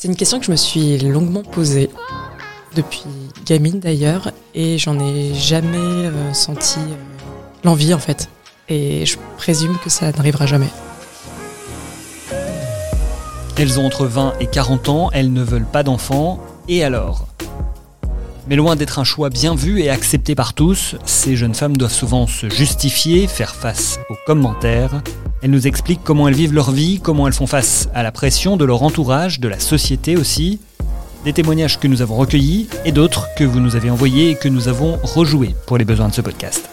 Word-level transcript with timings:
C'est 0.00 0.08
une 0.08 0.16
question 0.16 0.38
que 0.40 0.46
je 0.46 0.50
me 0.50 0.56
suis 0.56 0.96
longuement 0.96 1.42
posée, 1.42 1.90
depuis 2.74 3.04
gamine 3.44 3.80
d'ailleurs, 3.80 4.30
et 4.54 4.78
j'en 4.78 4.98
ai 4.98 5.34
jamais 5.34 5.76
euh, 5.76 6.32
senti 6.32 6.78
euh, 6.78 6.94
l'envie 7.64 7.92
en 7.92 7.98
fait. 7.98 8.30
Et 8.70 9.04
je 9.04 9.18
présume 9.36 9.76
que 9.84 9.90
ça 9.90 10.10
n'arrivera 10.10 10.46
jamais. 10.46 10.70
Elles 13.58 13.78
ont 13.78 13.84
entre 13.84 14.06
20 14.06 14.36
et 14.40 14.46
40 14.46 14.88
ans, 14.88 15.10
elles 15.12 15.34
ne 15.34 15.42
veulent 15.42 15.70
pas 15.70 15.82
d'enfants, 15.82 16.40
et 16.66 16.82
alors? 16.82 17.26
Mais 18.48 18.56
loin 18.56 18.76
d'être 18.76 19.00
un 19.00 19.04
choix 19.04 19.28
bien 19.28 19.54
vu 19.54 19.82
et 19.82 19.90
accepté 19.90 20.34
par 20.34 20.54
tous, 20.54 20.96
ces 21.04 21.36
jeunes 21.36 21.54
femmes 21.54 21.76
doivent 21.76 21.92
souvent 21.92 22.26
se 22.26 22.48
justifier, 22.48 23.26
faire 23.26 23.54
face 23.54 24.00
aux 24.08 24.16
commentaires. 24.26 25.02
Elles 25.42 25.50
nous 25.50 25.66
expliquent 25.66 26.04
comment 26.04 26.28
elles 26.28 26.34
vivent 26.34 26.52
leur 26.52 26.70
vie, 26.70 27.00
comment 27.00 27.26
elles 27.26 27.32
font 27.32 27.46
face 27.46 27.88
à 27.94 28.02
la 28.02 28.12
pression 28.12 28.58
de 28.58 28.66
leur 28.66 28.82
entourage, 28.82 29.40
de 29.40 29.48
la 29.48 29.58
société 29.58 30.18
aussi. 30.18 30.60
Des 31.24 31.32
témoignages 31.32 31.80
que 31.80 31.88
nous 31.88 32.02
avons 32.02 32.16
recueillis 32.16 32.68
et 32.84 32.92
d'autres 32.92 33.26
que 33.36 33.44
vous 33.44 33.58
nous 33.58 33.74
avez 33.74 33.88
envoyés 33.88 34.30
et 34.30 34.34
que 34.34 34.48
nous 34.48 34.68
avons 34.68 34.98
rejoués 35.02 35.54
pour 35.66 35.78
les 35.78 35.86
besoins 35.86 36.08
de 36.08 36.14
ce 36.14 36.20
podcast. 36.20 36.68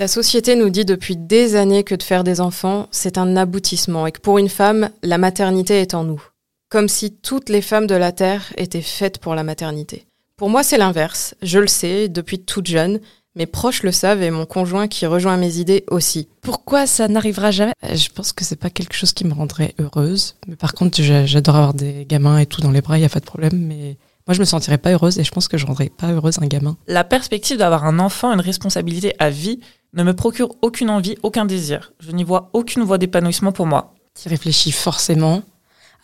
La 0.00 0.08
société 0.08 0.56
nous 0.56 0.70
dit 0.70 0.84
depuis 0.84 1.16
des 1.16 1.54
années 1.54 1.84
que 1.84 1.94
de 1.94 2.02
faire 2.02 2.24
des 2.24 2.40
enfants, 2.40 2.88
c'est 2.90 3.18
un 3.18 3.36
aboutissement 3.36 4.08
et 4.08 4.12
que 4.12 4.20
pour 4.20 4.38
une 4.38 4.48
femme, 4.48 4.90
la 5.04 5.18
maternité 5.18 5.80
est 5.80 5.94
en 5.94 6.02
nous. 6.02 6.22
Comme 6.70 6.88
si 6.88 7.12
toutes 7.12 7.50
les 7.50 7.62
femmes 7.62 7.86
de 7.86 7.94
la 7.94 8.10
Terre 8.10 8.52
étaient 8.56 8.82
faites 8.82 9.18
pour 9.18 9.36
la 9.36 9.44
maternité. 9.44 10.06
Pour 10.36 10.50
moi, 10.50 10.62
c'est 10.62 10.78
l'inverse. 10.78 11.34
Je 11.42 11.58
le 11.58 11.66
sais 11.66 12.08
depuis 12.08 12.38
toute 12.38 12.66
jeune. 12.66 13.00
Mes 13.36 13.46
proches 13.46 13.82
le 13.82 13.92
savent 13.92 14.22
et 14.22 14.30
mon 14.30 14.46
conjoint 14.46 14.88
qui 14.88 15.06
rejoint 15.06 15.36
mes 15.36 15.58
idées 15.58 15.84
aussi. 15.90 16.28
Pourquoi 16.42 16.86
ça 16.86 17.08
n'arrivera 17.08 17.50
jamais? 17.50 17.72
Euh, 17.84 17.94
Je 17.94 18.08
pense 18.10 18.32
que 18.32 18.44
c'est 18.44 18.56
pas 18.56 18.70
quelque 18.70 18.94
chose 18.94 19.12
qui 19.12 19.24
me 19.24 19.32
rendrait 19.34 19.74
heureuse. 19.78 20.34
Mais 20.48 20.56
par 20.56 20.72
contre, 20.74 21.00
j'a- 21.02 21.26
j'adore 21.26 21.56
avoir 21.56 21.74
des 21.74 22.04
gamins 22.08 22.38
et 22.38 22.46
tout 22.46 22.60
dans 22.60 22.70
les 22.70 22.80
bras, 22.80 22.98
il 22.98 23.02
y 23.02 23.04
a 23.04 23.08
pas 23.08 23.20
de 23.20 23.24
problème. 23.26 23.52
Mais 23.66 23.96
moi, 24.26 24.34
je 24.34 24.40
me 24.40 24.44
sentirais 24.44 24.78
pas 24.78 24.90
heureuse 24.90 25.18
et 25.18 25.24
je 25.24 25.30
pense 25.30 25.46
que 25.46 25.56
je 25.56 25.66
rendrais 25.66 25.88
pas 25.90 26.10
heureuse 26.12 26.38
un 26.40 26.46
gamin. 26.46 26.76
La 26.88 27.04
perspective 27.04 27.58
d'avoir 27.58 27.84
un 27.84 27.98
enfant, 28.00 28.32
une 28.32 28.40
responsabilité 28.40 29.14
à 29.20 29.30
vie, 29.30 29.60
ne 29.94 30.02
me 30.02 30.14
procure 30.14 30.56
aucune 30.62 30.90
envie, 30.90 31.16
aucun 31.22 31.44
désir. 31.44 31.92
Je 32.00 32.10
n'y 32.12 32.24
vois 32.24 32.50
aucune 32.54 32.82
voie 32.82 32.98
d'épanouissement 32.98 33.52
pour 33.52 33.66
moi. 33.66 33.94
qui 34.14 34.28
réfléchit 34.28 34.72
forcément. 34.72 35.42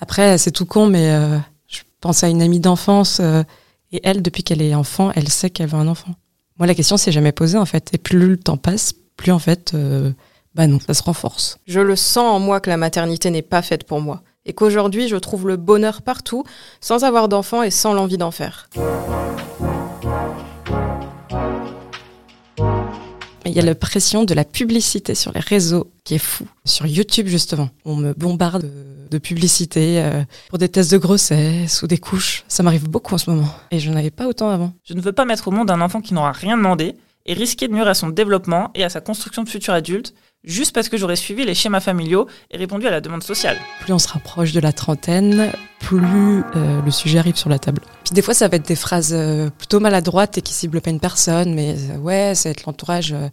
Après, 0.00 0.38
c'est 0.38 0.52
tout 0.52 0.66
con, 0.66 0.86
mais 0.86 1.10
euh, 1.10 1.38
je 1.66 1.80
pense 2.00 2.22
à 2.22 2.28
une 2.28 2.42
amie 2.42 2.60
d'enfance 2.60 3.18
euh, 3.20 3.42
et 3.90 4.00
elle, 4.04 4.22
depuis 4.22 4.42
qu'elle 4.44 4.62
est 4.62 4.74
enfant, 4.74 5.10
elle 5.16 5.28
sait 5.28 5.50
qu'elle 5.50 5.66
veut 5.68 5.78
un 5.78 5.88
enfant. 5.88 6.14
Moi, 6.58 6.66
la 6.66 6.74
question 6.74 6.96
s'est 6.96 7.12
jamais 7.12 7.32
posée 7.32 7.58
en 7.58 7.66
fait. 7.66 7.90
Et 7.92 7.98
plus 7.98 8.18
le 8.18 8.36
temps 8.36 8.56
passe, 8.56 8.92
plus 9.16 9.32
en 9.32 9.38
fait, 9.38 9.72
euh, 9.74 10.12
bah 10.54 10.66
non, 10.66 10.78
ça 10.78 10.94
se 10.94 11.02
renforce. 11.02 11.58
Je 11.66 11.80
le 11.80 11.96
sens 11.96 12.36
en 12.36 12.38
moi 12.38 12.60
que 12.60 12.70
la 12.70 12.76
maternité 12.76 13.30
n'est 13.30 13.42
pas 13.42 13.62
faite 13.62 13.84
pour 13.84 14.00
moi. 14.00 14.22
Et 14.46 14.52
qu'aujourd'hui, 14.52 15.08
je 15.08 15.16
trouve 15.16 15.48
le 15.48 15.56
bonheur 15.56 16.02
partout, 16.02 16.44
sans 16.80 17.04
avoir 17.04 17.28
d'enfants 17.28 17.62
et 17.62 17.70
sans 17.70 17.94
l'envie 17.94 18.18
d'en 18.18 18.30
faire. 18.30 18.68
Il 23.46 23.52
y 23.52 23.58
a 23.58 23.62
la 23.62 23.74
pression 23.74 24.24
de 24.24 24.32
la 24.34 24.44
publicité 24.44 25.14
sur 25.14 25.32
les 25.32 25.40
réseaux 25.40 25.90
qui 26.04 26.14
est 26.14 26.18
fou. 26.18 26.46
Sur 26.64 26.86
YouTube, 26.86 27.26
justement, 27.26 27.68
on 27.84 27.96
me 27.96 28.14
bombarde 28.14 28.62
de, 28.62 28.70
de 29.10 29.18
publicité 29.18 30.02
euh, 30.02 30.22
pour 30.48 30.58
des 30.58 30.68
tests 30.68 30.90
de 30.90 30.98
grossesse 30.98 31.82
ou 31.82 31.86
des 31.86 31.98
couches. 31.98 32.44
Ça 32.48 32.62
m'arrive 32.62 32.88
beaucoup 32.88 33.14
en 33.14 33.18
ce 33.18 33.30
moment. 33.30 33.48
Et 33.70 33.80
je 33.80 33.90
n'avais 33.90 34.10
pas 34.10 34.26
autant 34.26 34.48
avant. 34.48 34.72
Je 34.84 34.94
ne 34.94 35.00
veux 35.00 35.12
pas 35.12 35.24
mettre 35.24 35.48
au 35.48 35.50
monde 35.50 35.70
un 35.70 35.80
enfant 35.80 36.00
qui 36.00 36.14
n'aura 36.14 36.32
rien 36.32 36.56
demandé 36.56 36.94
et 37.26 37.32
risquer 37.34 37.68
de 37.68 37.72
nuire 37.72 37.88
à 37.88 37.94
son 37.94 38.08
développement 38.08 38.70
et 38.74 38.84
à 38.84 38.88
sa 38.88 39.00
construction 39.00 39.42
de 39.42 39.48
futur 39.48 39.72
adulte, 39.72 40.14
juste 40.44 40.74
parce 40.74 40.90
que 40.90 40.98
j'aurais 40.98 41.16
suivi 41.16 41.44
les 41.44 41.54
schémas 41.54 41.80
familiaux 41.80 42.26
et 42.50 42.58
répondu 42.58 42.86
à 42.86 42.90
la 42.90 43.00
demande 43.00 43.22
sociale. 43.22 43.56
plus 43.80 43.92
on 43.92 43.98
se 43.98 44.08
rapproche 44.08 44.52
de 44.52 44.60
la 44.60 44.72
trentaine, 44.72 45.50
plus 45.80 46.44
euh, 46.56 46.82
le 46.82 46.90
sujet 46.90 47.18
arrive 47.18 47.36
sur 47.36 47.48
la 47.48 47.58
table. 47.58 47.80
Puis 48.04 48.12
des 48.12 48.20
fois, 48.20 48.34
ça 48.34 48.48
va 48.48 48.56
être 48.56 48.68
des 48.68 48.76
phrases 48.76 49.14
euh, 49.14 49.48
plutôt 49.50 49.80
maladroites 49.80 50.36
et 50.36 50.42
qui 50.42 50.52
ciblent 50.52 50.82
pas 50.82 50.90
une 50.90 51.00
personne, 51.00 51.54
mais 51.54 51.74
euh, 51.90 51.96
ouais, 51.96 52.34
ça 52.34 52.48
va 52.48 52.52
être 52.52 52.64
l'entourage. 52.66 53.12
euh, 53.12 53.28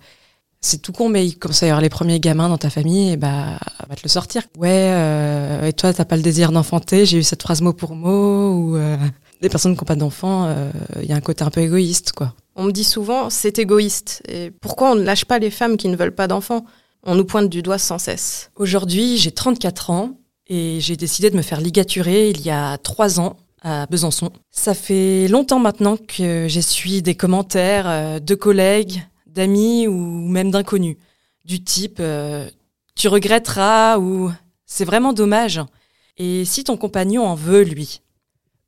c'est 0.61 0.81
tout 0.81 0.93
con, 0.93 1.09
mais 1.09 1.25
il 1.25 1.37
commence 1.37 1.63
à 1.63 1.65
y 1.65 1.69
avoir 1.69 1.81
les 1.81 1.89
premiers 1.89 2.19
gamins 2.19 2.47
dans 2.47 2.59
ta 2.59 2.69
famille, 2.69 3.13
et 3.13 3.17
bah, 3.17 3.57
on 3.83 3.89
va 3.89 3.95
te 3.95 4.03
le 4.03 4.09
sortir. 4.09 4.43
Ouais, 4.59 4.69
euh, 4.93 5.65
et 5.65 5.73
toi, 5.73 5.91
t'as 5.91 6.05
pas 6.05 6.15
le 6.15 6.21
désir 6.21 6.51
d'enfanter, 6.51 7.07
j'ai 7.07 7.17
eu 7.17 7.23
cette 7.23 7.41
phrase 7.41 7.61
mot 7.61 7.73
pour 7.73 7.95
mot, 7.95 8.53
ou 8.53 8.77
les 9.41 9.49
personnes 9.49 9.73
qui 9.73 9.79
n'ont 9.79 9.87
pas 9.87 9.95
d'enfants, 9.95 10.55
il 11.01 11.09
y 11.09 11.13
a 11.13 11.15
un 11.15 11.21
côté 11.21 11.43
un 11.43 11.49
peu 11.49 11.61
égoïste, 11.61 12.11
quoi. 12.11 12.35
On 12.61 12.65
me 12.65 12.71
dit 12.71 12.83
souvent, 12.83 13.31
c'est 13.31 13.57
égoïste. 13.57 14.21
Et 14.29 14.51
pourquoi 14.51 14.91
on 14.91 14.95
ne 14.95 15.01
lâche 15.01 15.25
pas 15.25 15.39
les 15.39 15.49
femmes 15.49 15.77
qui 15.77 15.87
ne 15.87 15.95
veulent 15.95 16.13
pas 16.13 16.27
d'enfants? 16.27 16.63
On 17.01 17.15
nous 17.15 17.25
pointe 17.25 17.49
du 17.49 17.63
doigt 17.63 17.79
sans 17.79 17.97
cesse. 17.97 18.51
Aujourd'hui, 18.55 19.17
j'ai 19.17 19.31
34 19.31 19.89
ans 19.89 20.19
et 20.45 20.77
j'ai 20.79 20.95
décidé 20.95 21.31
de 21.31 21.37
me 21.37 21.41
faire 21.41 21.59
ligaturer 21.59 22.29
il 22.29 22.39
y 22.41 22.51
a 22.51 22.77
trois 22.77 23.19
ans 23.19 23.37
à 23.63 23.87
Besançon. 23.87 24.29
Ça 24.51 24.75
fait 24.75 25.27
longtemps 25.27 25.57
maintenant 25.57 25.97
que 25.97 26.45
j'essuie 26.47 27.01
des 27.01 27.15
commentaires 27.15 27.89
euh, 27.89 28.19
de 28.19 28.35
collègues, 28.35 29.01
d'amis 29.25 29.87
ou 29.87 29.97
même 29.97 30.51
d'inconnus, 30.51 30.97
du 31.45 31.63
type 31.63 31.97
euh, 31.99 32.47
tu 32.93 33.07
regretteras 33.07 33.97
ou 33.97 34.31
c'est 34.67 34.85
vraiment 34.85 35.13
dommage. 35.13 35.59
Et 36.17 36.45
si 36.45 36.63
ton 36.63 36.77
compagnon 36.77 37.25
en 37.25 37.33
veut, 37.33 37.63
lui? 37.63 38.01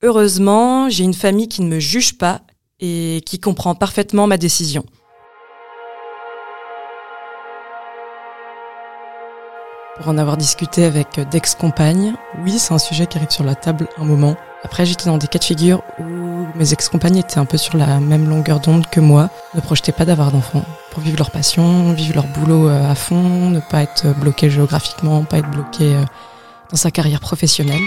Heureusement, 0.01 0.89
j'ai 0.89 1.03
une 1.03 1.13
famille 1.13 1.47
qui 1.47 1.61
ne 1.61 1.67
me 1.67 1.79
juge 1.79 2.17
pas 2.17 2.41
et 2.79 3.21
qui 3.25 3.39
comprend 3.39 3.75
parfaitement 3.75 4.27
ma 4.27 4.37
décision. 4.37 4.85
pour 9.97 10.07
en 10.07 10.17
avoir 10.17 10.37
discuté 10.37 10.83
avec 10.85 11.19
d'ex-compagnes. 11.31 12.13
Oui, 12.43 12.57
c'est 12.57 12.73
un 12.73 12.79
sujet 12.79 13.05
qui 13.05 13.17
arrive 13.17 13.29
sur 13.29 13.43
la 13.43 13.55
table 13.55 13.87
un 13.97 14.05
moment. 14.05 14.35
Après, 14.63 14.85
j'étais 14.85 15.05
dans 15.05 15.17
des 15.17 15.27
cas 15.27 15.39
de 15.39 15.43
figure 15.43 15.83
où 15.99 16.03
mes 16.55 16.73
ex-compagnes 16.73 17.17
étaient 17.17 17.37
un 17.37 17.45
peu 17.45 17.57
sur 17.57 17.77
la 17.77 17.99
même 17.99 18.29
longueur 18.29 18.59
d'onde 18.59 18.87
que 18.87 18.99
moi, 18.99 19.29
ne 19.55 19.61
projetaient 19.61 19.91
pas 19.91 20.05
d'avoir 20.05 20.31
d'enfants, 20.31 20.65
pour 20.91 21.03
vivre 21.03 21.17
leur 21.17 21.31
passion, 21.31 21.93
vivre 21.93 22.15
leur 22.15 22.27
boulot 22.27 22.69
euh, 22.69 22.89
à 22.89 22.95
fond, 22.95 23.49
ne 23.49 23.59
pas 23.59 23.83
être 23.83 24.07
bloqué 24.19 24.49
géographiquement, 24.49 25.23
pas 25.23 25.39
être 25.39 25.51
bloqué 25.51 25.95
euh, 25.95 26.03
dans 26.71 26.77
sa 26.77 26.91
carrière 26.91 27.19
professionnelle. 27.19 27.81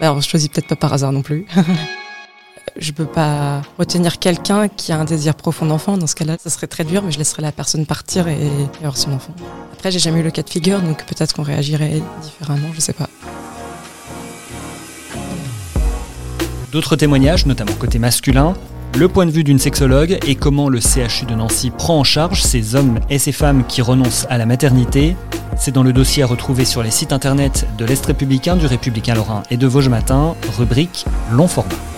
Alors, 0.00 0.20
je 0.20 0.28
choisis 0.28 0.48
peut-être 0.48 0.68
pas 0.68 0.76
par 0.76 0.92
hasard 0.92 1.12
non 1.12 1.22
plus. 1.22 1.46
je 2.76 2.92
peux 2.92 3.06
pas 3.06 3.62
retenir 3.78 4.18
quelqu'un 4.18 4.68
qui 4.68 4.92
a 4.92 4.98
un 4.98 5.04
désir 5.04 5.34
profond 5.34 5.66
d'enfant. 5.66 5.96
Dans 5.96 6.06
ce 6.06 6.14
cas-là, 6.14 6.36
ça 6.42 6.50
serait 6.50 6.66
très 6.66 6.84
dur, 6.84 7.02
mais 7.02 7.12
je 7.12 7.18
laisserais 7.18 7.42
la 7.42 7.52
personne 7.52 7.86
partir 7.86 8.28
et, 8.28 8.50
avoir 8.80 8.96
son 8.96 9.12
enfant. 9.12 9.34
Après, 9.72 9.90
j'ai 9.90 9.98
jamais 9.98 10.20
eu 10.20 10.22
le 10.22 10.30
cas 10.30 10.42
de 10.42 10.50
figure, 10.50 10.80
donc 10.80 11.04
peut-être 11.04 11.34
qu'on 11.34 11.42
réagirait 11.42 12.02
différemment, 12.22 12.68
je 12.74 12.80
sais 12.80 12.92
pas. 12.92 13.08
D'autres 16.72 16.96
témoignages, 16.96 17.46
notamment 17.46 17.74
côté 17.74 18.00
masculin, 18.00 18.54
le 18.96 19.08
point 19.08 19.26
de 19.26 19.30
vue 19.30 19.44
d'une 19.44 19.58
sexologue 19.58 20.18
et 20.26 20.34
comment 20.34 20.68
le 20.68 20.80
CHU 20.80 21.26
de 21.26 21.34
Nancy 21.34 21.70
prend 21.70 22.00
en 22.00 22.04
charge 22.04 22.42
ces 22.42 22.74
hommes 22.74 22.98
et 23.10 23.18
ces 23.18 23.32
femmes 23.32 23.64
qui 23.66 23.82
renoncent 23.82 24.26
à 24.28 24.38
la 24.38 24.46
maternité. 24.46 25.16
C'est 25.56 25.72
dans 25.72 25.84
le 25.84 25.92
dossier 25.92 26.24
à 26.24 26.26
retrouver 26.26 26.64
sur 26.64 26.82
les 26.82 26.90
sites 26.90 27.12
internet 27.12 27.66
de 27.78 27.84
l'Est 27.84 28.04
républicain, 28.04 28.56
du 28.56 28.66
Républicain 28.66 29.14
Lorrain 29.14 29.44
et 29.50 29.56
de 29.56 29.66
Vosges 29.68 29.88
Matin, 29.88 30.34
rubrique 30.58 31.04
long 31.30 31.46
format. 31.46 31.93